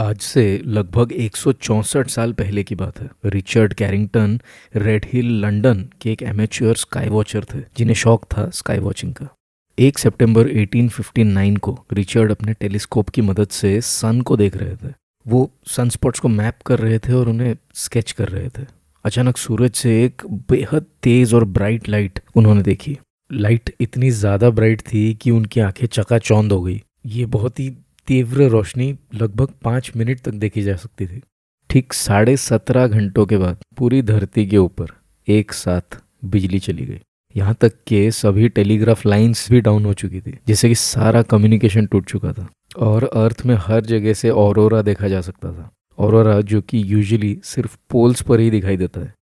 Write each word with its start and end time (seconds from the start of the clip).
आज 0.00 0.20
से 0.20 0.42
लगभग 0.66 1.12
एक 1.12 1.36
साल 1.36 2.32
पहले 2.32 2.62
की 2.62 2.74
बात 2.74 3.00
है। 3.00 3.08
Richard 3.26 3.72
Carrington, 3.74 4.38
Red 4.76 5.06
Hill, 5.12 5.26
London 5.40 5.84
के 6.00 6.12
एक 6.12 6.22
एमेच्योर 6.22 6.76
स्काई 6.76 7.08
वॉचर 7.08 7.44
थे, 7.44 7.60
जिन्हें 7.76 7.94
शौक 7.94 8.24
था 8.24 8.48
स्काई 8.50 8.78
वॉचिंग 8.78 9.12
का। 9.14 9.28
एक 9.78 9.98
सितंबर 9.98 10.48
1859 10.48 11.58
को 11.58 11.78
रिचर्ड 11.92 12.30
अपने 12.30 12.52
टेलीस्कोप 12.52 13.08
की 13.08 13.22
मदद 13.22 13.48
से 13.48 13.80
सन 13.80 14.20
को 14.20 14.36
देख 14.36 14.56
रहे 14.56 14.76
थे। 14.76 14.92
वो 15.26 15.50
सनस्पॉट्स 15.66 16.20
को 16.20 16.28
मैप 16.28 16.62
कर 16.66 16.78
रहे 16.78 16.98
थे 16.98 17.12
और 17.12 17.28
उन्हें 17.28 17.54
स्केच 17.74 18.12
कर 18.12 18.28
रहे 18.28 18.48
थे। 18.48 18.66
अचानक 19.04 19.36
सूरज 19.36 19.72
से 19.72 20.04
एक 20.04 20.22
बेहद 20.50 20.86
तेज 21.02 21.34
और 21.34 21.44
ब्राइट 21.50 21.88
लाइट 21.88 22.20
उन्होंने 22.36 22.62
देखी। 22.62 22.98
लाइट 23.30 23.74
इतनी 23.80 24.10
ज़्यादा 24.10 24.50
ब्राइट 24.50 24.80
थी 24.82 25.12
कि 25.14 25.30
उनकी 25.30 25.60
आँखें 25.60 25.86
चकाचौंध 25.88 26.52
हो 26.52 26.62
गई। 26.62 26.82
ये 27.06 27.26
बहुत 27.28 27.60
ही 27.60 27.70
तीव्र 28.10 28.46
रोशनी 28.48 28.94
लगभग 29.14 29.48
पाँच 29.64 29.90
मिनट 29.96 30.20
तक 30.20 30.32
देखी 30.34 30.62
जा 30.62 30.74
सकती 30.76 31.06
थी। 31.06 31.20
ठीक 31.70 31.92
साढ़े 31.92 32.36
सत्रह 32.36 32.86
घंटों 32.86 33.26
के 33.26 33.36
बाद 33.36 33.58
पूरी 33.78 34.00
धरती 34.02 34.46
के 34.46 34.56
ऊपर 34.56 34.86
एक 35.28 35.52
साथ 35.52 35.98
बिजली 36.24 36.58
चली 36.58 36.86
गई। 36.86 37.00
यहाँ 37.34 37.54
तक 37.60 37.72
के 37.86 38.10
सभी 38.10 38.48
टेलीग्राफ 38.48 39.04
लाइंस 39.06 39.46
भी 39.50 39.60
डाउन 39.60 39.84
हो 39.84 39.92
चुकी 39.94 40.20
थी, 40.20 40.38
जिससे 40.46 40.68
कि 40.68 40.74
सारा 40.74 41.22
कम्युनिकेशन 41.22 41.86
टूट 41.86 42.06
चुका 42.06 42.32
था 42.32 42.48
और 42.78 43.04
अर्थ 43.04 43.44
में 43.46 43.54
हर 43.58 43.84
जगह 43.84 44.12
से 44.12 44.30
औरोरा 44.30 44.82
देखा 44.82 45.08
जा 45.08 45.20
सकता 45.20 45.52
था। 45.52 45.70
औरोरा 45.98 46.40
जो 46.42 46.60
कि 46.62 46.82
यूजुअली 46.86 47.36
सिर्फ़ 47.44 47.76
पोल्स 47.90 48.22
पर 48.22 48.40
ही 48.40 48.50
दिखाई 48.50 48.76
देता 48.76 49.00
है। 49.00 49.14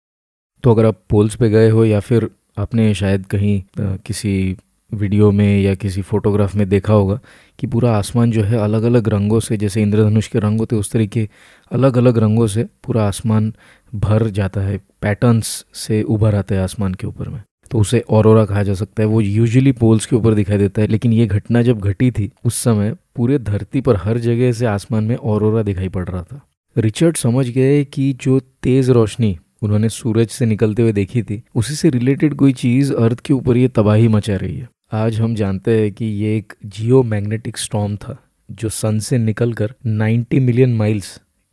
तो 0.64 0.70
अगर 0.70 0.86
आप 0.86 1.02
पोल्स 1.10 1.34
पे 1.34 1.50
गए 1.50 1.68
हो 1.70 1.84
या 1.84 2.00
फिर 2.00 2.30
आपने 2.58 2.92
शायद 2.94 3.26
कहीं 3.26 3.62
किसी 3.78 4.56
वीडियो 4.92 5.30
में 5.32 5.60
या 5.62 5.74
किसी 5.74 6.02
फोटोग्राफ 6.02 6.54
में 6.54 6.68
देखा 6.68 6.92
होगा 6.92 7.18
कि 7.58 7.66
पूरा 7.66 7.96
आसमान 7.96 8.30
जो 8.30 8.42
है 8.42 8.58
अलग 8.58 8.82
अलग 8.82 9.08
रंगों 9.08 9.40
से, 9.40 9.56
जैसे 9.56 9.82
इंद्रधनुष 9.82 10.28
के 10.28 10.38
रंग 10.38 10.60
होते 10.60 10.76
उस 10.76 10.92
तरीके 10.92 11.28
अलग 11.72 11.98
अलग 11.98 12.18
रंगों 12.18 12.46
से 12.46 12.64
पूरा 12.84 13.08
आसमान 13.08 13.52
भर 13.94 14.28
जाता 14.28 14.60
है 14.60 14.80
पैटर्न्स 15.02 15.66
से 15.74 16.02
उभर 16.02 16.34
आता 16.34 16.54
है 16.54 16.62
आसमान 16.62 16.94
के 16.94 17.06
ऊपर 17.06 17.28
में। 17.28 17.42
तो 17.70 17.78
उसे 17.78 18.00
औरोरा 18.00 18.44
कहा 18.44 18.62
जा 18.62 18.74
सकता 18.74 19.02
है। 19.02 19.08
वो 19.08 19.20
यूजुअली 19.20 19.72
पोल्स 19.72 20.06
के 20.06 20.16
ऊपर 20.16 20.34
दिखाई 20.34 20.58
देता 20.58 20.82
है, 20.82 20.88
लेकिन 20.88 21.12
ये 21.12 21.26
घटना 21.26 21.62
जब 21.62 21.78
घटी 21.78 22.10
थी, 22.10 22.30
उस 22.44 22.54
समय 22.54 22.94
पूरे 23.16 23.38
धरती 23.38 23.80
पर 23.80 23.96
हर 23.96 24.18
जगह 24.18 24.52
से 24.52 24.66
आसमान 24.66 25.04
में 25.04 25.16
औरोरा 25.16 25.62
दिखाई 25.62 25.88
पड़ 25.88 26.08
रहा 26.08 26.22
था। 26.22 26.40
रिचर्ड 26.78 27.16
समझ 27.16 27.48
गए 27.48 27.84
कि 27.84 28.12
जो 28.12 28.40
तेज 28.40 28.90
रोशनी 28.90 29.38
उन्होंने 29.62 29.88
सूरज 29.88 30.28
से 30.28 30.46
निकलते 30.46 30.82
हुए 30.82 30.92
देखी 30.92 31.22
थी, 31.22 31.42
उसी 31.54 31.74
से 31.74 31.90
रिलेटेड 31.90 32.34
कोई 32.34 32.52
चीज़ 32.52 32.94
अर्थ 32.94 33.20
के 33.20 33.34
ऊपर 33.34 33.56
ये 33.56 33.68
तबाही 33.68 34.08
मचा 34.08 34.36
रही 34.36 34.56
है। 34.56 34.68
आज 34.92 35.18
हम 35.20 35.34
जानते 35.34 35.70
हैं 35.80 35.90
कि 35.92 36.04
ये 36.04 36.36
एक 36.36 36.52
जियो 36.64 37.02
मैग्नेटिक 37.02 37.56
स्टॉम 37.58 37.96
था, 37.96 38.16
जो 38.48 38.68
सन 38.68 38.98
से 38.98 39.18
निकलकर 39.18 39.72
90 39.86 40.40
मिलियन 40.40 40.74
माइल्स 40.74 41.08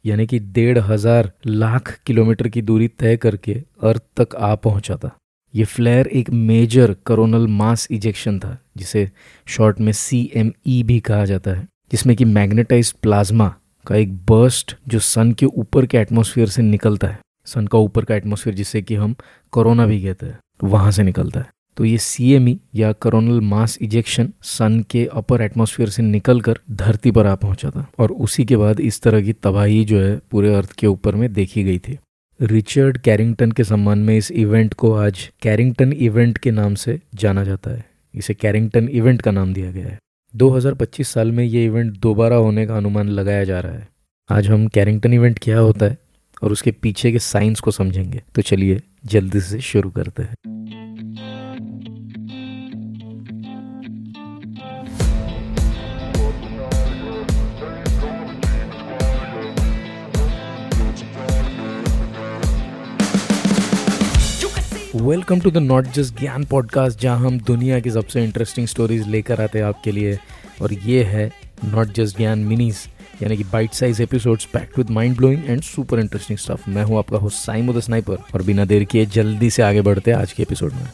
यानी 0.06 0.26
कि 0.28 0.40
डेढ़ 0.40 0.78
हज़ार 0.80 1.32
लाख 1.46 1.92
किलोमीटर 2.06 2.48
की 2.48 2.62
दूरी 2.62 2.88
तय 2.90 3.18
करके 3.18 3.54
अर्थ 3.84 4.04
तक 4.18 4.36
आ 4.36 4.54
पहुँचा 4.56 4.96
था। 4.96 5.16
ये 5.54 5.64
फ्लेयर 5.66 6.08
एक 6.08 6.30
मेजर 6.30 6.96
करोनल 7.06 7.48
मास 7.50 7.88
इजेक्शन 7.92 8.38
था, 8.40 8.58
जिसे 8.78 9.10
शॉर्ट 9.48 9.80
में 9.80 9.92
सी 9.92 10.30
एम 10.36 10.52
ई 10.68 10.82
भी 10.84 11.00
कहा 11.00 11.26
जाता 11.26 11.52
है, 11.52 11.68
जिसमें 11.92 12.16
कि 12.16 12.26
मैग्नेटाइज 12.28 12.92
प्लाज्मा 12.94 13.54
का 13.88 13.96
एक 13.96 14.16
बर्स्ट 14.26 14.76
जो 14.88 15.00
सन 15.02 15.32
के 15.32 15.46
ऊपर 15.46 15.86
के 15.86 15.98
एटमोसफियर 15.98 16.48
से 16.48 16.62
निकलता 16.62 17.08
है। 17.08 17.20
सन 17.48 17.68
का 17.68 17.78
ऊपर 17.80 18.06
का 18.06 18.16
एटमोसफियर 18.16 18.56
जिसे 18.56 18.82
कि 18.82 18.96
हम 18.96 19.16
कोरोना 19.54 19.86
भी 19.86 20.02
कहते 20.04 20.26
हैं, 20.26 20.40
वहाँ 20.64 20.92
से 20.92 21.04
निकलता 21.04 21.40
है। 21.40 21.52
तो 21.78 21.86
ये 21.86 21.98
सीएमई 21.98 22.60
या 22.76 22.94
करोनल 22.94 23.42
मास 23.42 23.78
इजेक्शन 23.82 24.34
सन 24.42 24.86
के 24.90 25.06
अपर 25.06 25.42
एटमॉस्फेयर 25.42 25.90
से 25.90 26.04
निकलकर 26.04 26.60
धरती 26.72 27.12
पर 27.12 27.26
आ 27.26 27.36
पहुँचा 27.36 27.70
था 27.70 27.92
और 28.00 28.12
उसी 28.12 28.46
के 28.46 28.58
बाद 28.58 28.80
इस 28.80 29.02
तरह 29.02 29.22
की 29.22 29.34
तबाही 29.34 29.86
जो 29.86 30.00
है 30.00 30.22
पूरे 30.32 30.56
अर्थ 30.56 30.72
के 30.72 30.88
ऊपर 30.88 31.16
में 31.16 31.34
देखी 31.34 31.64
गई 31.64 31.80
थी। 31.80 32.00
रिचर्ड 32.42 32.98
कैरिंगटन 32.98 33.52
के 33.52 33.64
सम्मान 33.64 34.00
में 34.00 34.18
इस 34.18 34.32
इवेंट 34.32 34.74
को 34.74 34.94
आज 34.94 35.32
कैरिंगटन 35.42 35.94
इवेंट 35.94 36.38
के 36.38 36.52
नाम 36.52 36.76
से 36.76 37.00
जाना 37.16 37.44
जाता 37.44 37.72
है। 37.72 37.86
इसे 38.16 38.34
कैरिंगटन 38.34 38.88
इवेंट 38.88 39.22
का 39.22 39.32
नाम 39.32 39.54
दिया 39.54 39.72
गया 39.72 39.88
है। 39.88 40.00
2025 40.36 41.10
साल 41.10 41.32
में 41.32 41.44
ये 41.44 41.66
इवेंट 41.66 41.98
दोबारा 41.98 42.36
होने 42.36 42.68
का 42.68 42.78
अनुमान 42.78 43.08
लगाया 43.08 43.44
जा 43.44 43.60
रहा 43.60 43.74
है। 43.74 43.88
आज 44.30 44.48
हम 44.48 44.68
कैरिंगटन 44.68 45.14
इवेंट 45.14 45.40
क्या 45.40 45.60
होता 45.60 45.86
है 45.86 45.98
और 46.44 46.52
उसके 46.52 46.72
पीछे 46.72 47.12
के 47.12 47.20
साइंस 47.20 47.60
को 47.60 47.72
समझेंगे। 47.72 48.24
तो 48.36 48.42
चलिए 48.42 48.82
जल्दी 49.06 49.42
से 49.42 49.60
शुरू 49.60 49.90
करते 49.90 50.24
हैं। 50.24 50.83
Welcome 64.96 65.40
to 65.40 65.52
the 65.52 65.58
not 65.58 65.86
just 65.86 66.20
Gyan 66.20 66.44
podcast 66.46 67.00
जहाँ 67.00 67.20
हम 67.20 67.40
दुनिया 67.40 67.80
की 67.80 67.92
सबसे 67.92 68.24
इंटरेस्टिंग 68.24 68.68
स्टोरीज 68.68 69.08
लेकर 69.08 69.42
आते 69.42 69.60
हैं 69.60 69.66
आपके 69.66 69.92
लिए। 69.92 70.20
और 70.62 70.74
ये 70.74 71.04
है 71.04 71.32
नॉट 71.66 71.88
जस्ट 71.88 72.18
ज्ञान 72.18 72.40
मिनीज 72.40 72.76
यानी 73.24 73.38
कि 73.38 73.44
bite 73.44 73.74
size 73.74 74.02
episodes 74.02 74.46
packed 74.46 74.78
with 74.78 74.90
mind 74.90 75.18
blowing 75.18 75.44
and 75.46 75.62
super 75.62 76.00
interesting 76.00 76.40
stuff 76.40 76.70
मैं 76.70 76.84
हूँ 76.84 76.98
आपका 76.98 77.18
होस्ट 77.18 77.38
साइमो 77.38 77.74
द 77.74 77.80
स्नाइपर 77.80 78.18
और 78.36 78.44
बिना 78.44 78.66
देर 78.66 78.84
किए 78.84 79.06
जल्दी 79.06 79.50
से 79.50 79.64
आगे 79.64 79.82
बढ़ते 79.82 80.12
हैं 80.12 80.18
आज 80.18 80.34
के 80.34 80.44
एपिसोड 80.44 80.74
में। 80.74 80.88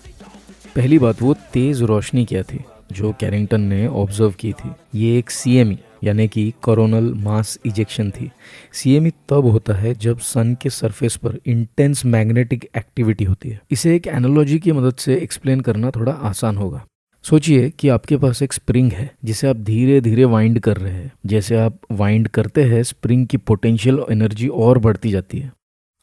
पहली 0.76 1.00
बात, 1.00 1.22
वो 1.22 1.34
तेज 1.54 1.82
रोशनी 1.82 2.26
क्या 2.26 2.44
थी, 2.44 2.60
जो 2.92 3.14
कैरिंगटन 3.20 3.62
ने 3.62 3.88
ऑब्ज़र्व 3.88 4.32
की 4.32 4.54
थी। 4.54 4.72
ये 4.96 5.18
एक 5.18 5.30
सी 5.30 5.58
यानी 6.04 6.28
कि 6.28 6.54
कोरोनल 6.64 7.14
मास 7.16 7.58
इजेक्शन 7.66 8.12
थी। 8.12 8.30
सीएमई 8.74 9.12
तब 9.30 9.46
होता 9.46 9.74
है 9.74 9.94
जब 9.96 10.20
सन 10.20 10.56
के 10.62 10.70
सरफेस 10.70 11.16
पर 11.16 11.38
इंटेंस 11.46 12.06
मैग्नेटिक 12.06 12.70
एक्टिविटी 12.78 13.24
होती 13.24 13.50
है। 13.50 13.62
इसे 13.72 13.96
एक 13.96 14.08
एनोलॉजी 14.08 14.60
की 14.60 14.72
मदद 14.72 14.96
से 14.96 15.16
एक्सप्लेन 15.16 15.60
करना 15.62 15.92
थोड़ा 15.92 16.12
आसान 16.12 16.58
होगा। 16.58 16.86
सोचिए 17.26 17.70
कि 17.70 17.90
आपके 17.90 18.18
पास 18.18 18.42
एक 18.42 18.54
स्प्रिंग 18.54 18.92
है, 18.92 19.10
जिसे 19.26 19.48
आप 19.48 19.56
धीरे 19.56 20.00
धीरे 20.02 20.26
वाइंड 20.26 20.60
कर 20.60 20.78
रहे 20.78 20.94
हैं। 20.94 21.12
जैसे 21.26 21.56
आप 21.58 21.80
वाइंड 21.92 22.28
करते 22.28 22.64
हैं 22.64 22.82
स्प्रिंग 22.84 23.26
की 23.28 23.38
पोटेंशियल 23.38 24.04
एनर्जी 24.12 24.48
और 24.48 24.78
बढ़ती 24.78 25.12
जाती 25.12 25.40
है। 25.40 25.52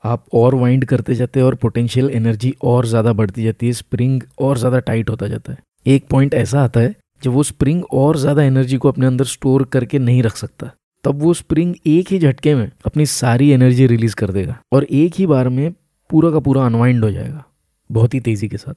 आप 0.05 0.25
और 0.35 0.55
वाइंड 0.55 0.85
करते 0.85 1.15
जाते 1.15 1.41
हैं 1.41 1.47
और 1.47 1.55
पोटेंशियल 1.55 2.11
एनर्जी 2.11 2.55
और 2.65 2.87
ज़्यादा 2.87 3.13
बढ़ती 3.13 3.45
जाती 3.45 3.67
है 3.67 3.73
स्प्रिंग 3.73 4.23
और 4.39 4.59
ज़्यादा 4.59 4.79
टाइट 4.81 5.11
होता 5.11 5.29
जाता 5.29 5.53
है। 5.53 5.59
एक 5.87 6.07
पॉइंट 6.11 6.35
ऐसा 6.35 6.63
आता 6.63 6.81
है 6.81 6.95
जब 7.23 7.33
वो 7.33 7.43
स्प्रिंग 7.43 7.85
और 7.95 8.17
ज़्यादा 8.17 8.43
एनर्जी 8.43 8.77
को 8.77 8.89
अपने 8.89 9.07
अंदर 9.07 9.25
स्टोर 9.27 9.65
करके 9.65 9.99
नहीं 9.99 10.23
रख 10.23 10.37
सकता, 10.37 10.71
तब 11.05 11.23
वो 11.23 11.35
स्प्रिंग 11.35 11.75
एक 11.87 12.13
ही 12.13 12.19
झटके 12.19 12.55
में 12.55 12.71
अपनी 12.87 13.07
सारी 13.07 13.51
एनर्जी 13.51 13.87
रिलीज़ 13.87 14.15
कर 14.15 14.31
देगा 14.31 14.59
और 14.73 14.85
एक 14.85 15.15
ही 15.15 15.27
बार 15.27 15.49
में 15.49 15.73
पूरा 16.11 16.31
का 16.31 16.39
पूरा 16.41 16.65
अनवाइंड 16.67 17.05
हो 17.05 17.11
जाएगा, 17.11 17.45
बहुत 17.91 18.15
ही 18.15 18.21
तेज़ी 18.21 18.49
के 18.49 18.57
साथ। 18.57 18.75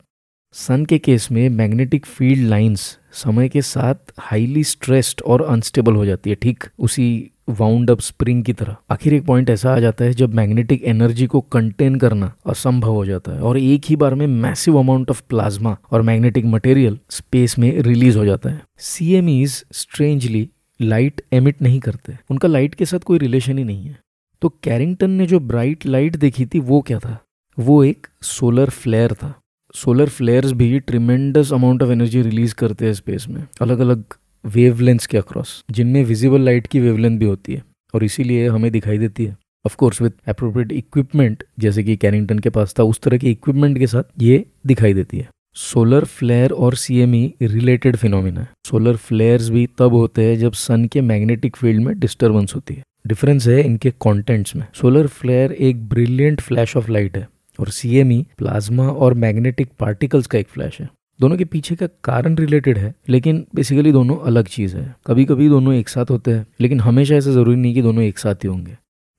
सन 0.55 0.85
के 0.85 0.97
केस 0.99 1.27
में 1.31 1.47
मैग्नेटिक 1.49 2.05
फ़ील्ड 2.05 2.47
लाइंस 2.49 2.81
समय 3.15 3.49
के 3.49 3.61
साथ 3.63 4.13
हाईली 4.19 4.63
स्ट्रेस्ड 4.63 5.21
और 5.21 5.41
अनस्टेबल 5.43 5.95
हो 5.95 6.05
जाती 6.05 6.29
है, 6.29 6.35
ठीक 6.35 6.63
उसी 6.79 7.31
वाउंड 7.49 7.91
अप 7.91 7.99
स्प्रिंग 7.99 8.43
की 8.43 8.53
तरह। 8.53 8.75
आखिर 8.91 9.13
एक 9.13 9.25
पॉइंट 9.25 9.49
ऐसा 9.49 9.75
आ 9.75 9.79
जाता 9.79 10.05
है 10.05 10.13
जब 10.13 10.33
मैग्नेटिक 10.33 10.83
एनर्जी 10.83 11.27
को 11.27 11.41
कंटेन 11.41 11.95
करना 11.95 12.33
असंभव 12.45 12.91
हो 12.91 13.05
जाता 13.05 13.31
है 13.31 13.41
और 13.41 13.57
एक 13.57 13.81
ही 13.85 13.95
बार 13.95 14.15
में 14.15 14.27
मैसिव 14.27 14.79
अमाउंट 14.79 15.09
ऑफ़ 15.09 15.21
प्लाज्मा 15.29 15.77
और 15.91 16.01
मैग्नेटिक 16.01 16.45
मटेरियल 16.45 16.99
स्पेस 17.09 17.59
में 17.59 17.81
रिलीज़ 17.81 18.17
हो 18.17 18.25
जाता 18.25 18.49
है। 18.49 18.61
C 18.77 19.13
M 19.13 19.29
is 19.29 19.63
strangely 19.71 20.49
light 20.81 21.21
emit 21.33 21.61
नहीं 21.61 21.79
करते। 21.79 22.17
उनका 22.31 22.47
लाइट 22.47 22.75
के 22.75 22.85
साथ 22.85 22.99
कोई 22.99 23.17
रिलेशन 23.17 23.57
ही 23.57 23.63
नहीं 23.63 23.85
है। 23.85 23.99
तो 24.41 24.49
कैरिंगटन 24.49 25.09
ने 25.09 25.25
जो 25.25 25.39
ब्राइट 25.39 25.85
लाइट 25.85 26.15
देखी 26.15 26.45
थी, 26.45 26.59
वो 26.59 26.81
क्या 26.81 26.99
था? 26.99 27.23
वो 27.59 27.83
एक 27.83 28.07
सोलर 28.21 28.69
फ्लेयर 28.69 29.13
था। 29.13 29.35
सोलर 29.73 30.09
फ्लेयर्स 30.09 30.51
भी 30.51 30.79
tremendous 30.79 31.53
amount 31.53 31.83
of 31.83 31.89
energy 31.89 32.21
release 32.21 32.55
करते 32.55 32.85
हैं 32.85 32.93
स्पेस 32.93 33.25
में। 33.29 33.47
अलग 33.61 33.79
अलग 33.79 34.03
वेवलेंथ 34.43 35.05
के 35.09 35.17
अक्रॉस 35.17 35.63
जिनमें 35.71 36.03
विजिबल 36.05 36.41
लाइट 36.41 36.67
की 36.67 36.79
वेवलेंथ 36.79 37.19
भी 37.19 37.25
होती 37.25 37.53
है, 37.53 37.63
और 37.93 38.03
इसीलिए 38.03 38.47
हमें 38.47 38.71
दिखाई 38.71 38.97
देती 38.97 39.25
है। 39.25 39.35
Of 39.65 39.75
course 39.75 40.01
with 40.01 40.13
appropriate 40.27 40.71
equipment 40.71 41.43
जैसे 41.59 41.83
कि 41.83 41.95
कैरिंगटन 41.95 42.39
के 42.39 42.49
पास 42.49 42.73
था, 42.79 42.83
उस 42.83 42.99
तरह 42.99 43.17
के 43.17 43.31
इक्विपमेंट 43.31 43.77
के 43.79 43.87
साथ 43.87 44.03
ये 44.19 44.45
दिखाई 44.67 44.93
देती 44.93 45.17
है। 45.17 45.27
सोलर 45.55 46.05
फ्लेयर 46.05 46.51
और 46.51 46.75
सीएमई 46.75 47.33
रिलेटेड 47.41 47.95
फिनोमिना 47.95 48.41
है 48.41 48.49
सोलर 48.67 48.95
फ्लेयर्स 48.97 49.49
भी 49.49 49.65
तब 49.77 49.93
होते 49.93 50.25
हैं 50.25 50.37
जब 50.39 50.53
सन 50.53 50.85
के 50.85 51.01
मैग्नेटिक 51.01 51.55
फ़ील्ड 51.55 51.83
में 51.83 51.99
डिस्टर्बेंस 51.99 52.55
होती 52.55 52.73
है। 52.73 52.83
डिफरेंस 53.07 53.47
है 53.47 53.61
इनके 53.61 53.91
कंटेंट्स 54.01 54.55
में। 54.55 54.65
सोलर 54.73 55.07
फ्लेयर 55.07 55.51
एक 55.51 55.87
ब्रिलियंट 55.89 56.41
फ्लैश 56.41 56.75
ऑफ़ 56.77 56.91
लाइट 56.91 57.17
है, 57.17 57.27
और 57.59 57.69
सीएमई 57.69 58.25
प्लाज्मा 58.37 58.87
और 58.87 59.13
मैग्नेटिक 59.15 59.69
पार्टिकल्स 59.79 60.27
का 60.27 60.39
एक 60.39 60.47
फ्लैश 60.47 60.79
है। 60.81 60.89
दोनों 61.21 61.37
के 61.37 61.45
पीछे 61.45 61.75
का 61.75 61.87
कारण 62.03 62.35
रिलेटेड 62.35 62.77
है, 62.77 62.95
लेकिन 63.09 63.47
बेसिकली 63.55 63.91
दोनों 63.91 64.17
अलग 64.17 64.47
चीज़ 64.47 64.77
है। 64.77 64.95
कभी 65.07 65.25
कभी 65.25 65.49
दोनों 65.49 65.73
एक 65.73 65.89
साथ 65.89 66.05
होते 66.09 66.31
हैं, 66.31 66.47
लेकिन 66.61 66.79
हमेशा 66.79 67.15
ऐसा 67.15 67.31
ज़रूरी 67.31 67.55
नहीं 67.55 67.73
कि 67.73 67.81
दोनों 67.81 68.03
एक 68.03 68.19
साथ 68.19 68.35
ही 68.35 68.47
होंगे। 68.47 68.77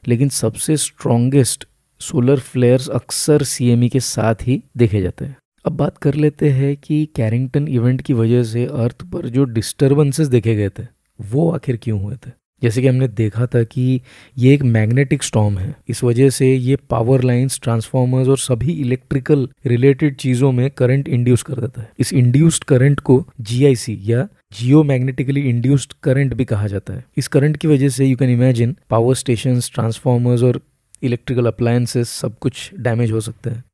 लेकिन 0.08 0.29
सबसे 0.29 0.76
स्ट्रॉन्गेस्ट 0.76 1.69
सोलर 2.00 2.38
फ्लेयर्स 2.38 2.88
अक्सर 2.88 3.43
सीएमई 3.43 3.88
के 3.88 4.00
साथ 4.00 4.35
ही 4.43 4.62
देखे 4.76 5.02
जाते 5.02 5.25
हैं। 5.25 5.37
अब 5.67 5.73
बात 5.73 5.99
कर 5.99 6.14
लेते 6.14 6.50
हैं 6.50 6.76
कि 6.76 7.08
कैरिंगटन 7.17 7.69
इवेंट 7.69 8.03
की 8.03 8.12
वजह 8.12 8.43
से 8.43 8.67
अर्थ 8.67 9.03
पर 9.03 9.29
जो 9.29 9.44
डिस्टर्बेंसेस 9.44 10.29
देखे 10.29 10.55
गए 10.55 10.69
थे, 10.69 10.87
वो 11.20 11.50
आखिर 11.50 11.76
क्यों 11.76 12.03
हुए 12.03 12.17
थे? 12.26 12.39
जैसे 12.62 12.82
कि 12.82 12.88
हमने 12.88 13.08
देखा 13.08 13.46
था 13.46 13.62
कि 13.62 14.00
ये 14.38 14.54
एक 14.54 14.62
मैग्नेटिक 14.62 15.22
स्टॉम 15.22 15.58
है। 15.58 15.74
इस 15.88 16.04
वजह 16.04 16.30
से 16.30 16.54
ये 16.54 16.76
पावर 16.76 17.22
लाइंस 17.22 17.60
ट्रांसफॉर्मर्स 17.62 18.28
और 18.28 18.38
सभी 18.38 18.72
इलेक्ट्रिकल 18.72 19.48
रिलेटेड 19.66 20.16
चीज़ों 20.16 20.52
में 20.52 20.70
करंट 20.70 21.08
इंड्यूस 21.08 21.42
कर 21.42 21.54
देता 21.54 21.82
है। 21.82 21.90
इस 21.98 22.12
इंड्यूस्ड 22.12 22.64
करंट 22.64 23.00
को 23.00 23.26
जीआईसी 23.40 23.98
या 24.02 24.28
जियो 24.52 24.82
मैग्नेटिकली 24.82 25.40
इंड्यूस्ड 25.40 25.92
करंट 26.02 26.34
भी 26.34 26.44
कहा 26.44 26.66
जाता 26.66 26.94
है। 26.94 27.04
इस 27.16 27.28
करंट 27.28 27.56
की 27.56 27.68
वजह 27.68 27.88
से 27.88 28.06
you 28.06 28.16
can 28.16 28.30
imagine 28.30 28.76
power 28.90 29.14
station 29.14 29.60
transformers 29.60 30.42
और 30.42 30.60
इलेक्ट्रिकल 31.02 31.46
अप्लायंसेस 31.46 32.08
सब 32.08 32.38
कुछ 32.38 32.70
डैमेज 32.78 33.12
हो 33.12 33.20
सकते 33.20 33.50
हैं। 33.50 33.64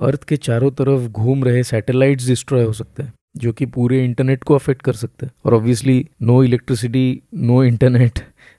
अर्थ 0.00 0.24
के 0.24 0.36
चारों 0.36 0.70
तरफ़ 0.70 1.08
घूम 1.10 1.44
रहे 1.44 1.62
सैटेलाइट्स 1.62 2.26
डिस्ट्रॉय 2.26 2.64
हो 2.64 2.72
सकते 2.72 3.02
हैं। 3.02 3.12
जो 3.34 3.52
कि 3.52 3.66
पूरे 3.66 4.04
इंटरनेट 4.04 4.44
को 4.44 4.54
अफेक्ट 4.54 4.82
कर 4.82 4.92
सकते 4.92 5.26
हैं। 5.26 5.32
और 5.44 5.54
obviously 5.54 6.08
no 6.22 6.42
electricity 6.44 7.22
no 7.34 7.62
internet 7.64 8.18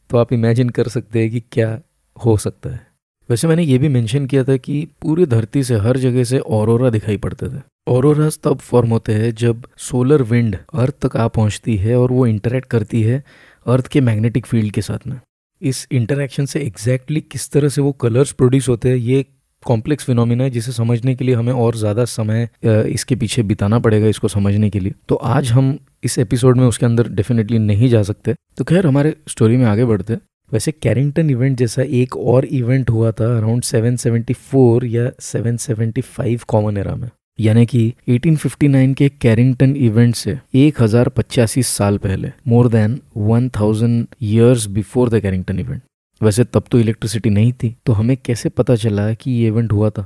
तो 0.10 0.18
आप 0.18 0.34
इमेजिन 0.34 0.70
कर 0.70 0.88
सकते 0.88 1.20
हैं 1.20 1.32
कि 1.32 1.44
क्या 1.52 1.80
हो 2.18 2.38
सकता 2.38 2.70
है। 2.70 2.88
वैसे 3.30 3.48
मैंने 3.48 3.64
ये 3.64 3.78
भी 3.78 3.88
मेंशन 3.88 4.26
किया 4.26 4.44
था 4.44 4.58
कि 4.58 4.88
पूरी 5.02 5.26
धरती 5.26 5.64
से 5.64 5.76
हर 5.76 5.98
जगह 5.98 6.24
से 6.24 6.40
औरोरा 6.40 6.90
दिखाई 6.90 7.18
पड़ते 7.18 7.50
थे। 7.50 7.62
औरोरा 7.88 8.30
तब 8.44 8.58
फॉर्म 8.58 8.90
होते 8.90 9.14
हैं 9.14 9.34
जब 9.36 9.66
सोलर 9.78 10.22
विंड 10.22 10.58
अर्थ 10.74 10.96
तक 11.06 11.16
आ 11.18 11.28
पहुँचती 11.28 11.76
है 11.78 11.96
और 11.96 12.12
वो 12.12 12.26
इंटरेक्ट 12.28 12.68
करती 12.70 13.02
है 13.04 13.24
अर्थ 13.66 13.88
के 13.88 14.02
मैग्नेटिक 14.02 14.46
फ़ील्ड 14.46 14.74
के 14.74 14.82
साथ 14.82 15.08
में। 15.08 15.20
इस 15.62 15.88
इंटरेक्शन 15.92 16.46
से 16.46 16.60
एग्जैक्टली 16.60 17.20
exactly 17.20 17.32
किस 17.32 17.50
तरह 17.52 17.70
से 17.70 17.82
वो 17.82 17.92
कलर्स 17.92 18.32
प्रोड्यूस 18.32 18.70
होते 18.70 18.90
हैं, 18.90 18.96
ये 18.96 19.26
कॉम्प्लेक्स 19.64 20.06
फिनोमिना 20.06 20.44
है, 20.44 20.50
जिसे 20.50 20.72
समझने 20.72 21.16
के 21.16 21.26
लिए 21.26 21.36
हमें 21.36 21.54
और 21.54 21.76
ज़्यादा 21.78 22.06
समय 22.08 22.48
इसके 22.66 23.16
पीछे 23.16 23.44
बिताना 23.44 23.80
पड़ेगा 23.80 24.08
इसको 24.08 24.28
समझने 24.30 24.70
के 24.70 24.80
लिए। 24.80 24.94
तो 25.10 25.16
आज 25.16 25.52
हम 25.52 25.78
इस 26.04 26.20
एपिसोड 26.20 26.58
में 26.58 26.66
उसके 26.68 26.86
अंदर 26.86 27.08
डेफिनेटली 27.10 27.60
नहीं 27.60 27.90
जा 27.90 28.04
सकते। 28.04 28.36
तो 28.58 28.64
खैर, 28.64 28.86
हमारे 28.88 29.16
स्टोरी 29.30 29.58
में 29.58 29.66
आगे 29.66 29.86
बढ़ते 29.86 30.18
वैसे 30.52 30.72
कैरिंगटन 30.74 31.30
इवेंट 31.30 31.58
जैसा 31.58 31.82
एक 31.82 32.16
और 32.18 32.46
इवेंट 32.46 32.90
हुआ 32.90 33.12
था 33.12 33.26
अराउंड 33.38 33.64
774 33.64 34.84
या 34.86 35.10
775 35.22 36.44
कॉमन 36.48 36.78
एरा 36.78 36.96
में। 36.96 37.10
यानी 37.40 37.66
कि 37.66 37.94
1859 38.10 38.94
के 38.96 39.08
कैरिंगटन 39.22 39.76
इवेंट 39.78 40.16
से 40.16 40.38
एक 40.56 40.82
हज़ार 40.82 41.10
पचासी 41.10 41.64
साल 41.64 41.98
पहले 41.98 42.32
more 42.48 42.68
than 42.70 43.00
1000 43.30 44.06
years 44.24 44.68
before 44.70 45.10
the 45.10 45.22
Carrington 45.22 45.60
event 45.60 45.82
वैसे 46.24 46.44
तब 46.44 46.64
तो 46.72 46.80
इलेक्ट्रिसिटी 46.80 47.30
नहीं 47.30 47.52
थी 47.54 47.76
तो 47.86 47.94
हमें 47.94 48.16
कैसे 48.18 48.50
पता 48.50 48.76
चला 48.76 49.14
कि 49.14 49.32
ये 49.32 49.48
इवेंट 49.48 49.72
हुआ 49.72 49.90
था? 49.90 50.06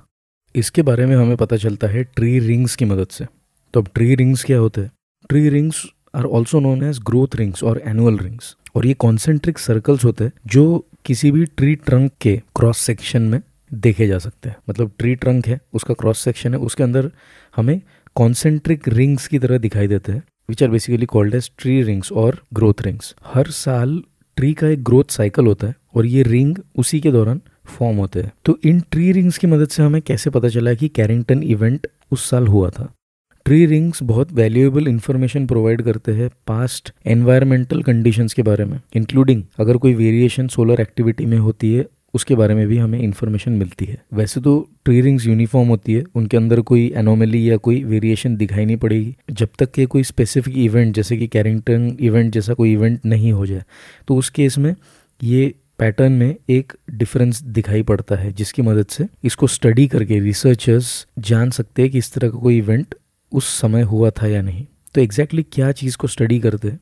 इसके 0.55 0.81
बारे 0.81 1.05
में 1.05 1.15
हमें 1.15 1.35
पता 1.37 1.57
चलता 1.57 1.87
है 1.87 2.03
ट्री 2.05 2.39
रिंग्स 2.39 2.75
की 2.75 2.85
मदद 2.85 3.07
से। 3.07 3.25
तो 3.73 3.81
अब 3.81 3.89
ट्री 3.95 4.15
रिंग्स 4.15 4.43
क्या 4.43 4.57
होते 4.57 4.81
हैं? 4.81 4.91
Tree 5.29 5.49
rings 5.49 5.83
are 6.15 6.25
also 6.25 6.59
known 6.59 6.83
as 6.83 6.99
growth 6.99 7.35
rings 7.35 7.63
और 7.63 7.81
एनुअल 7.85 8.17
रिंग्स 8.17 8.55
और 8.75 8.85
ये 8.85 8.93
कॉन्सेंट्रिक 8.95 9.59
सर्कल्स 9.59 10.05
होते 10.05 10.23
हैं 10.23 10.31
जो 10.47 10.85
किसी 11.05 11.31
भी 11.31 11.45
ट्री 11.47 11.75
ट्रंक 11.75 12.11
के 12.21 12.35
क्रॉस 12.55 12.77
सेक्शन 12.77 13.21
में 13.21 13.41
देखे 13.71 14.07
जा 14.07 14.17
सकते 14.19 14.49
हैं। 14.49 14.55
मतलब 14.69 14.91
ट्री 14.97 15.15
ट्रंक 15.15 15.47
है, 15.47 15.59
उसका 15.73 15.93
क्रॉस 15.93 16.19
सेक्शन 16.19 16.53
है, 16.53 16.59
उसके 16.59 16.83
अंदर 16.83 17.11
हमें 17.55 17.81
कॉन्सेंट्रिक 18.15 18.87
रिंग्स 18.87 19.27
की 19.27 19.39
तरह 19.39 19.57
दिखाई 19.57 19.87
देते 19.87 20.11
हैं 20.11 20.23
which 20.49 20.63
are 20.63 20.69
basically 20.69 21.05
called 21.05 21.35
as 21.35 21.51
tree 21.57 21.81
rings 21.83 22.11
और 22.11 22.41
ग्रोथ 22.53 22.81
रिंग्स 22.81 23.15
हर 23.25 23.49
साल 23.51 24.01
ट्री 24.37 24.53
का 24.53 24.67
एक 24.67 24.83
ग्रोथ 24.83 25.03
साइकिल 25.09 25.45
होता 25.45 25.67
है 25.67 25.75
और 25.95 26.05
ये 26.05 26.23
रिंग 26.23 26.57
उसी 26.77 26.99
के 26.99 27.11
दौरान 27.11 27.41
फॉर्म 27.65 27.97
होते 27.97 28.21
हैं। 28.21 28.31
तो 28.45 28.57
इन 28.65 28.79
ट्री 28.91 29.11
रिंग्स 29.11 29.37
की 29.37 29.47
मदद 29.47 29.67
से 29.67 29.83
हमें 29.83 30.01
कैसे 30.01 30.29
पता 30.29 30.49
चला 30.49 30.73
कि 30.73 30.87
कैरिंगटन 30.87 31.43
इवेंट 31.43 31.87
उस 32.11 32.29
साल 32.29 32.47
हुआ 32.47 32.69
था? 32.69 32.93
ट्री 33.45 33.65
रिंग्स 33.65 34.03
बहुत 34.03 34.31
वैल्यूएबल 34.31 34.87
इन्फॉर्मेशन 34.87 35.47
प्रोवाइड 35.47 35.81
करते 35.81 36.11
हैं 36.11 36.29
पास्ट 36.47 36.93
एनवायरमेंटल 37.05 37.81
कंडीशंस 37.83 38.33
के 38.33 38.41
बारे 38.41 38.65
में 38.65 38.79
इंक्लूडिंग 38.95 39.43
अगर 39.59 39.77
कोई 39.77 39.93
वेरिएशन 39.93 40.47
सोलर 40.47 40.81
एक्टिविटी 40.81 41.25
में 41.25 41.37
होती 41.37 41.73
है 41.73 41.85
उसके 42.17 42.35
बारे 42.35 42.55
में 42.55 42.67
भी 42.67 42.77
हमें 42.77 42.99
इन्फॉर्मेशन 42.99 43.51
मिलती 43.53 43.85
है। 43.85 43.97
वैसे 44.13 44.41
तो 44.41 44.57
ट्री 44.85 45.01
रिंग्स 45.01 45.25
यूनिफॉर्म 45.27 45.69
होती 45.69 45.93
है, 45.93 46.03
उनके 46.15 46.37
अंदर 46.37 46.61
कोई 46.61 46.91
एनोमली 46.97 47.49
या 47.49 47.57
कोई 47.57 47.83
वेरिएशन 47.83 48.35
दिखाई 48.37 48.65
नहीं 48.65 48.77
पड़ेगी। 48.77 49.15
जब 49.31 49.49
तक 49.59 49.71
कि 49.71 49.85
कोई 49.85 50.03
स्पेसिफिक 50.05 50.57
इवेंट 50.57 50.95
जैसे 50.95 51.17
कि 51.17 51.27
कैरिंगटन 51.27 51.95
इवेंट 51.99 52.33
जैसा 52.33 52.53
कोई 52.53 52.73
इवेंट 52.73 52.99
नहीं 53.05 53.31
हो 53.31 53.45
जाए 53.45 53.63
तो 54.07 54.15
उस 54.15 54.29
केस 54.29 54.57
में 54.57 54.75
ये 55.21 55.53
पैटर्न 55.79 56.11
में 56.11 56.35
एक 56.49 56.73
डिफरेंस 56.91 57.41
दिखाई 57.43 57.81
पड़ता 57.83 58.15
है, 58.15 58.31
जिसकी 58.31 58.61
मदद 58.61 58.85
से 58.85 59.05
इसको 59.23 59.47
स्टडी 59.47 59.87
करके 59.87 60.19
रिसर्चर्स 60.19 61.07
जान 61.19 61.49
सकते 61.49 61.81
हैं 61.81 61.91
कि 61.91 61.97
इस 61.97 62.11
तरह 62.13 62.29
का 62.29 62.37
कोई 62.37 62.57
इवेंट 62.57 62.95
उस 63.31 63.47
समय 63.59 63.81
हुआ 63.81 64.09
था 64.11 64.27
या 64.27 64.41
नहीं। 64.41 64.65
तो 64.95 65.01
एग्जैक्टली 65.01 65.41
exactly 65.41 65.55
क्या 65.55 65.71
चीज़ 65.71 65.97
को 65.97 66.07
स्टडी 66.07 66.39
करते 66.39 66.67
हैं 66.67 66.79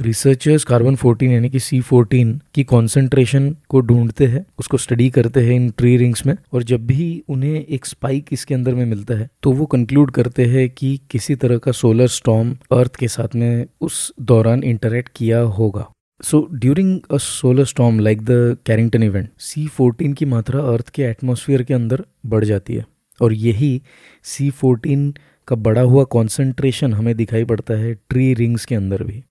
रिसर्चर्स 0.00 0.64
कार्बन 0.64 0.96
14 0.96 1.30
यानी 1.30 1.48
कि 1.50 1.60
सी 1.60 1.80
फोर्टीन 1.80 2.40
की 2.54 2.62
कॉन्सेंट्रेशन 2.64 3.50
को 3.68 3.80
ढूंढते 3.80 4.26
हैं, 4.26 4.44
उसको 4.58 4.76
स्टडी 4.76 5.08
करते 5.10 5.40
हैं 5.40 5.54
इन 5.54 5.68
ट्री 5.70 5.96
रिंग्स 5.96 6.24
में 6.26 6.34
और 6.52 6.62
जब 6.62 6.86
भी 6.86 7.22
उन्हें 7.28 7.54
एक 7.54 7.86
स्पाइक 7.86 8.28
इसके 8.32 8.54
अंदर 8.54 8.74
में 8.74 8.84
मिलता 8.86 9.14
है 9.14 9.28
तो 9.42 9.52
वो 9.52 9.66
कंक्लूड 9.66 10.10
करते 10.10 10.46
हैं 10.46 10.68
कि 10.70 10.98
किसी 11.10 11.34
तरह 11.34 11.58
का 11.58 11.72
सोलर 11.72 12.08
स्टॉम 12.08 12.56
अर्थ 12.72 12.96
के 12.96 13.08
साथ 13.08 13.34
में 13.34 13.66
उस 13.80 14.12
दौरान 14.22 14.62
इंटरेक्ट 14.64 15.10
किया 15.16 15.40
होगा। 15.58 15.86
So 16.20 16.46
during 16.54 16.98
a 17.10 17.16
solar 17.18 17.64
storm 17.64 18.00
like 18.00 18.22
the 18.22 18.56
Carrington 18.66 19.02
event 19.02 19.28
C 19.40 19.66
fourteen 19.68 20.12
की 20.12 20.24
मात्रा 20.26 20.60
अर्थ 20.72 20.88
के 20.88 21.02
एटमोसफियर 21.02 21.62
के 21.62 21.74
अंदर 21.74 22.04
बढ़ 22.26 22.44
जाती 22.44 22.74
है 22.74 22.84
और 23.20 23.32
यही 23.32 23.80
सी 24.24 24.50
फोर्टीन 24.52 25.12
का 25.48 25.56
बढ़ा 25.58 25.82
हुआ 25.82 26.04
कॉन्सेंट्रेशन 26.10 26.92
हमें 26.94 27.14
दिखाई 27.16 27.44
पड़ता 27.44 27.74
है 27.74 27.94
ट्री 28.10 28.32
रिंग्स 28.34 28.64
के 28.64 28.74
अंदर 28.74 29.02
भी। 29.02 29.22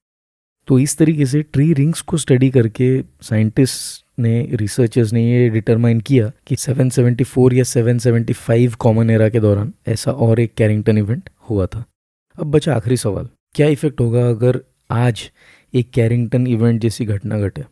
तो 0.69 0.79
इस 0.79 0.97
तरीके 0.97 1.25
से 1.25 1.41
ट्री 1.41 1.73
रिंग्स 1.73 2.01
को 2.01 2.17
स्टडी 2.17 2.49
करके 2.49 3.01
साइंटिस्ट 3.21 4.05
ने 4.19 4.47
रिसर्चर्स 4.53 5.13
ने 5.13 5.23
ये 5.31 5.49
डिटरमाइन 5.49 5.99
किया 5.99 6.31
कि 6.47 6.55
774 6.55 7.53
या 7.53 7.63
775 7.63 8.75
कॉमन 8.75 9.09
एरा 9.09 9.29
के 9.29 9.39
दौरान 9.39 9.73
ऐसा 9.87 10.11
और 10.11 10.39
एक 10.39 10.53
कैरिंगटन 10.53 10.97
इवेंट 10.97 11.29
हुआ 11.49 11.65
था। 11.65 11.83
अब 12.39 12.51
बचा 12.51 12.75
आखिरी 12.75 12.97
सवाल। 12.97 13.29
क्या 13.55 13.67
इफ़ेक्ट 13.67 14.01
होगा 14.01 14.27
अगर 14.29 14.59
आज 14.91 15.31
एक 15.73 15.89
कैरिंगटन 15.91 16.47
इवेंट 16.47 16.81
जैसी 16.81 17.05
घटना 17.05 17.39
घटे? 17.39 17.63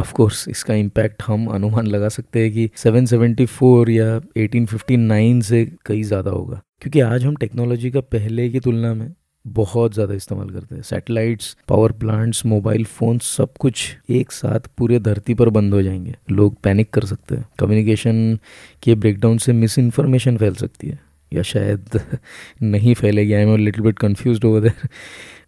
ऑफ़ 0.00 0.12
कोर्स 0.12 0.48
इसका 0.48 0.74
इम्पैक्ट 0.74 1.22
हम 1.26 1.46
अनुमान 1.46 1.86
लगा 1.86 2.08
सकते 2.08 2.40
हैं 2.40 2.52
कि 2.52 2.70
774 2.76 3.90
या 3.90 4.20
1859 4.36 5.42
से 5.42 5.72
कई 5.86 6.02
ज़्यादा 6.02 6.30
होगा। 6.30 6.60
क्योंकि 6.80 7.00
आज 7.00 7.24
हम 7.24 7.36
टेक्नोलॉजी 7.36 7.90
का 7.90 8.00
पहले 8.00 8.48
की 8.50 8.60
तुलना 8.60 8.94
में 8.94 9.12
बहुत 9.46 9.94
ज़्यादा 9.94 10.14
इस्तेमाल 10.14 10.50
करते 10.50 10.74
हैं। 10.74 10.82
Satellites 10.82 11.56
power 11.68 11.92
plants 11.92 12.46
mobile 12.46 12.84
phone 12.84 13.18
सब 13.18 13.52
कुछ 13.60 13.96
एक 14.10 14.32
साथ 14.32 14.60
पूरे 14.78 14.98
धरती 14.98 15.34
पर 15.34 15.48
बंद 15.48 15.74
हो 15.74 15.82
जाएँगे। 15.82 16.14
लोग 16.30 16.56
पैनिक 16.62 16.90
कर 16.90 17.04
सकते 17.04 17.34
हैं। 17.34 17.48
कम्युनिकेशन 17.58 18.38
के 18.82 18.94
ब्रेकडाउन 18.94 19.38
से 19.38 19.52
मिस 19.52 19.78
इन्फॉर्मेशन 19.78 20.36
फैल 20.36 20.54
सकती 20.54 20.88
है। 20.88 21.00
या 21.32 21.42
शायद 21.42 22.00
नहीं 22.62 22.94
फैलेगी। 22.94 23.32
I 23.32 23.42
am 23.42 23.56
little 23.56 23.84
bit 23.84 23.98
confuse 23.98 24.46
over 24.46 24.60
there 24.60 24.88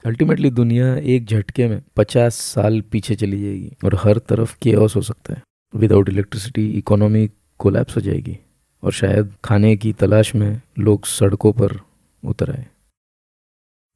ultimately 0.06 0.50
दुनिया 0.50 0.96
एक 0.96 1.26
झटके 1.26 1.68
में 1.68 1.82
पचास 1.96 2.34
साल 2.34 2.80
पीछे 2.80 3.14
चली 3.14 3.42
जाएगी 3.42 3.72
और 3.84 3.94
हर 3.94 4.18
तरफ़ 4.18 4.56
के 4.62 4.72
हो 4.72 4.88
सकता 4.88 5.34
है। 5.34 5.42
विदाउट 5.74 6.08
इलेक्ट्रिसिटी 6.08 6.70
इकोनॉमी 6.70 7.30
कोलैप्स 7.58 7.96
हो 7.96 8.00
जाएगी। 8.00 8.38
और 8.82 8.92
शायद 8.92 9.32
खाने 9.44 9.76
की 9.76 9.92
तलाश 9.92 10.34
में 10.34 10.60
लोग 10.78 11.06
सड़कों 11.06 11.52
पर 11.52 11.80
उतर 12.24 12.50
आए। 12.50 12.66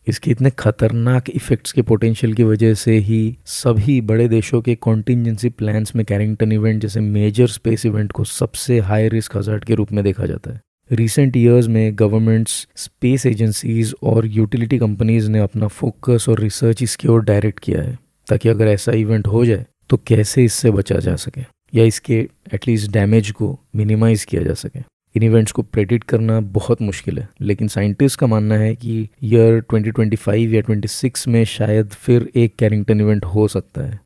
इसके 0.07 0.31
इतने 0.31 0.51
खतरनाक 0.51 1.31
इफेक्ट्स 1.31 1.73
के 1.73 1.83
पोटेंशियल 1.83 2.33
की 2.35 2.45
वजह 2.45 2.75
से 2.75 2.97
ही 2.99 3.37
सभी 3.47 4.01
बड़े 4.01 4.29
देशों 4.29 4.61
के 4.63 4.75
कॉन्टीजेंसी 4.75 5.49
प्लान्स 5.49 5.95
में 5.97 6.05
कैरिंगटन 6.07 6.53
इवेंट 6.53 6.83
जैसे 6.83 7.01
मेजर 7.01 7.47
स्पेस 7.49 7.87
इवेंट 7.87 8.13
को 8.13 8.25
सबसे 8.25 8.79
हाई 8.81 9.09
रिस्क 9.09 9.37
हजार्ट 9.37 9.65
के 9.65 9.75
रूप 9.75 9.93
में 9.93 10.05
देखा 10.05 10.27
जाता 10.27 10.53
है। 10.53 10.61
रिसेंट 10.91 11.37
ईयर्स 11.37 11.67
में 11.69 11.99
गवर्नमेंट्स 11.99 12.67
स्पेस 12.77 13.27
एजेंसीज 13.27 13.95
और 14.03 14.27
यूटिलिटी 14.27 14.79
कंपनीज़ 14.79 15.31
ने 15.31 15.39
अपना 15.39 15.67
फोकस 15.69 16.27
और 16.29 16.41
रिसर्च 16.41 16.83
इसकी 16.83 17.09
ओर 17.09 17.25
डायरेक्ट 17.25 17.61
किया 17.61 17.83
है, 17.83 17.99
ताकि 18.29 18.49
अगर 18.49 18.69
ऐसा 18.69 18.93
इवेंट 18.93 19.27
हो 19.27 19.45
जाए 19.47 19.67
तो 19.91 19.97
कैसे 20.07 20.45
इससे 20.45 20.71
बचा 20.71 20.99
जा 20.99 21.15
सके, 21.17 21.41
या 21.75 21.85
इसके 21.85 22.19
एटलीस्ट 22.55 22.91
डैमेज 22.91 23.31
को 23.31 23.59
मिनिमाइज 23.77 24.25
किया 24.25 24.43
जा 24.43 24.55
सके। 24.55 24.81
इन 25.15 25.23
इवेंट्स 25.23 25.53
को 25.53 25.63
प्रेडिक्ट 25.63 26.07
करना 26.07 26.41
बहुत 26.41 26.83
मुश्किल 26.83 27.19
है। 27.19 27.29
लेकिन 27.41 27.69
साइंटिस्ट 27.69 28.19
का 28.19 28.27
मानना 28.27 28.55
है 28.55 28.75
कि 28.75 29.09
ईयर 29.23 29.65
2025 29.75 30.53
या 30.55 30.63
26 30.63 31.29
में 31.29 31.45
शायद 31.45 31.89
फिर 31.89 32.31
एक 32.37 32.57
कैरिंगटन 32.57 33.01
इवेंट 33.01 33.25
हो 33.25 33.49
सकता 33.49 33.83
है। 33.83 34.01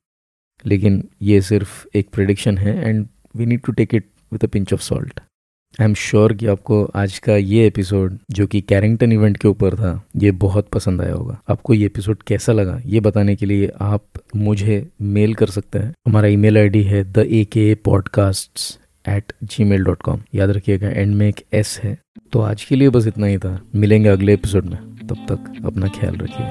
लेकिन 0.66 1.08
ये 1.22 1.40
सिर्फ़ 1.40 1.86
एक 1.94 2.08
प्रिडिक्शन 2.12 2.58
है 2.58 2.88
and 2.88 3.06
we 3.36 3.46
need 3.46 3.60
to 3.60 3.72
take 3.72 3.94
it 3.94 4.04
with 4.32 4.44
a 4.44 4.46
pinch 4.46 4.72
of 4.72 4.80
salt 4.80 5.20
I 5.80 5.84
am 5.84 5.94
sure 5.94 6.32
कि 6.32 6.46
आपको 6.46 6.84
आज 6.84 7.18
का 7.18 7.36
ये 7.36 7.66
एपिसोड 7.66 8.18
जो 8.30 8.46
कि 8.46 8.60
कैरिंगटन 8.60 9.12
इवेंट 9.12 9.36
के 9.36 9.48
ऊपर 9.48 9.74
था, 9.74 10.06
ये 10.16 10.30
बहुत 10.30 10.68
पसंद 10.68 11.02
आया 11.02 11.12
होगा। 11.12 11.42
आपको 11.48 11.74
ये 11.74 11.86
एपिसोड 11.86 12.22
कैसा 12.22 12.52
लगा, 12.52 12.80
ये 12.86 13.00
बताने 13.00 13.36
के 13.36 13.46
लिए 13.46 13.70
आप 13.80 14.04
मुझे 14.36 14.88
मेल 15.02 15.34
कर 15.34 15.46
सकते 15.46 15.78
हैं। 15.78 15.94
हमारा 16.06 16.28
ईमेल 16.28 16.58
आईडी 16.58 16.82
है 16.82 17.12
the 17.12 17.18
A 17.18 17.44
K 17.44 17.74
podcast 17.74 18.80
at 19.08 19.32
Gmail 19.64 19.84
dot 19.84 20.02
com 20.02 20.20
याद 20.34 20.50
रखिएगा 20.50 20.88
एंड 20.88 21.14
में 21.14 21.28
एक 21.28 21.44
एस 21.52 21.80
है। 21.84 21.98
तो 22.32 22.40
आज 22.40 22.64
के 22.64 22.76
लिए 22.76 22.88
बस 22.88 23.06
इतना 23.06 23.26
ही 23.26 23.38
था। 23.38 23.62
मिलेंगे 23.74 24.08
अगले 24.08 24.34
एपिसोड 24.34 24.64
में। 24.64 24.78
तब 25.06 25.16
तक 25.28 25.66
अपना 25.66 25.88
ख्याल 25.88 26.16
रखिए। 26.16 26.46